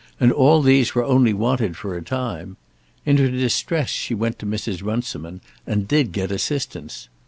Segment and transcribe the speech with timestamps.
[0.19, 2.57] And all these were only wanted for a time.
[3.05, 4.83] In her distress she went to Mrs.
[4.83, 7.07] Runciman, and did get assistance.